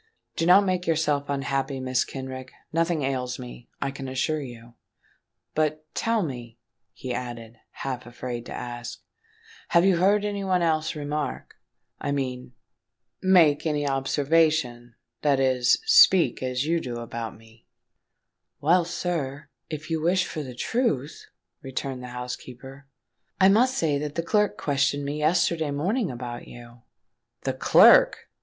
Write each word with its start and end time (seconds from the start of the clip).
"Do 0.35 0.47
not 0.47 0.65
make 0.65 0.87
yourself 0.87 1.29
unhappy, 1.29 1.79
Mrs. 1.79 2.07
Kenrick: 2.07 2.51
nothing 2.73 3.03
ails 3.03 3.37
me, 3.37 3.69
I 3.83 3.91
can 3.91 4.07
assure 4.07 4.41
you. 4.41 4.73
But—tell 5.53 6.23
me," 6.23 6.57
he 6.91 7.13
added, 7.13 7.57
half 7.69 8.07
afraid 8.07 8.47
to 8.47 8.51
ask 8.51 8.97
the 8.97 9.03
question; 9.03 9.09
"have 9.69 9.85
you 9.85 9.97
heard 9.97 10.25
any 10.25 10.43
one 10.43 10.63
else 10.63 10.95
remark—I 10.95 12.11
mean, 12.13 12.53
make 13.21 13.67
any 13.67 13.87
observation—that 13.87 15.39
is, 15.39 15.73
speak 15.85 16.41
as 16.41 16.65
you 16.65 16.79
do 16.79 16.97
about 16.97 17.37
me——" 17.37 17.67
"Well, 18.59 18.85
sir, 18.85 19.49
if 19.69 19.91
you 19.91 20.01
wish 20.01 20.25
for 20.25 20.41
the 20.41 20.55
truth," 20.55 21.27
returned 21.61 22.01
the 22.01 22.07
housekeeper, 22.07 22.87
"I 23.39 23.49
must 23.49 23.77
say 23.77 23.99
that 23.99 24.15
the 24.15 24.23
clerk 24.23 24.57
questioned 24.57 25.05
me 25.05 25.19
yesterday 25.19 25.69
morning 25.69 26.09
about 26.09 26.47
you." 26.47 26.81
"The 27.43 27.53
clerk!" 27.53 28.31